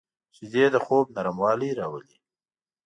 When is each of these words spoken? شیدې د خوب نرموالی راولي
شیدې 0.35 0.65
د 0.73 0.75
خوب 0.85 1.05
نرموالی 1.15 1.69
راولي 1.79 2.15